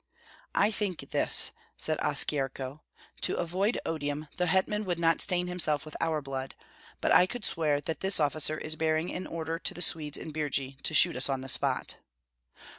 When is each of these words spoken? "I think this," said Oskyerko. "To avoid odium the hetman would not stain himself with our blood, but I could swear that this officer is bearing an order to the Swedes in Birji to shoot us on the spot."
"I 0.55 0.71
think 0.71 1.11
this," 1.11 1.51
said 1.77 1.99
Oskyerko. 1.99 2.81
"To 3.21 3.35
avoid 3.35 3.79
odium 3.85 4.27
the 4.37 4.47
hetman 4.47 4.83
would 4.85 4.97
not 4.97 5.21
stain 5.21 5.45
himself 5.45 5.85
with 5.85 5.95
our 6.01 6.23
blood, 6.23 6.55
but 7.01 7.11
I 7.11 7.27
could 7.27 7.45
swear 7.45 7.79
that 7.81 7.99
this 7.99 8.19
officer 8.19 8.57
is 8.57 8.75
bearing 8.75 9.13
an 9.13 9.27
order 9.27 9.59
to 9.59 9.73
the 9.75 9.79
Swedes 9.83 10.17
in 10.17 10.33
Birji 10.33 10.81
to 10.81 10.95
shoot 10.95 11.15
us 11.15 11.29
on 11.29 11.41
the 11.41 11.49
spot." 11.49 11.97